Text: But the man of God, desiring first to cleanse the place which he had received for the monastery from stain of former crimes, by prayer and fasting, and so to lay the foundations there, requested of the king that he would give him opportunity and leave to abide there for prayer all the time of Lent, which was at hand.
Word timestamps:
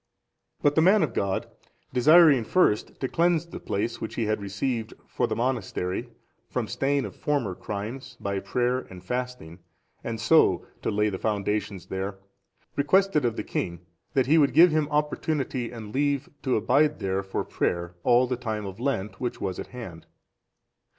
But 0.63 0.73
the 0.73 0.81
man 0.81 1.03
of 1.03 1.13
God, 1.13 1.45
desiring 1.93 2.43
first 2.43 2.99
to 3.01 3.07
cleanse 3.07 3.45
the 3.45 3.59
place 3.59 4.01
which 4.01 4.15
he 4.15 4.25
had 4.25 4.41
received 4.41 4.95
for 5.05 5.27
the 5.27 5.35
monastery 5.35 6.09
from 6.49 6.67
stain 6.67 7.05
of 7.05 7.15
former 7.15 7.53
crimes, 7.53 8.17
by 8.19 8.39
prayer 8.39 8.79
and 8.79 9.03
fasting, 9.03 9.59
and 10.03 10.19
so 10.19 10.65
to 10.81 10.89
lay 10.89 11.09
the 11.09 11.19
foundations 11.19 11.85
there, 11.85 12.17
requested 12.75 13.25
of 13.25 13.35
the 13.35 13.43
king 13.43 13.85
that 14.15 14.25
he 14.25 14.39
would 14.39 14.55
give 14.55 14.71
him 14.71 14.89
opportunity 14.89 15.71
and 15.71 15.93
leave 15.93 16.27
to 16.41 16.55
abide 16.55 16.97
there 16.97 17.21
for 17.21 17.43
prayer 17.45 17.93
all 18.03 18.25
the 18.25 18.37
time 18.37 18.65
of 18.65 18.79
Lent, 18.79 19.21
which 19.21 19.39
was 19.39 19.59
at 19.59 19.67
hand. 19.67 20.07